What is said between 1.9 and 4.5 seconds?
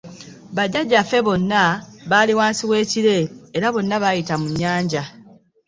baali wansi w'ekire, era bonna baayita mu